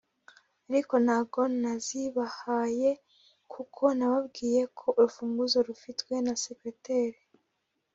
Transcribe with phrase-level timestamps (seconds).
[0.69, 2.89] ariko ntago nazibahaye
[3.53, 7.19] kuko nababwiye ko urufunguzo rufitwe na secretaire